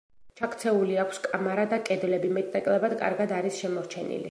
ჩაქცეული 0.39 0.95
აქვს 1.03 1.19
კამარა 1.25 1.67
და 1.75 1.79
კედლები 1.91 2.33
მეტნაკლებად 2.39 2.99
კარგად 3.05 3.37
არის 3.43 3.63
შემორჩენილი. 3.65 4.19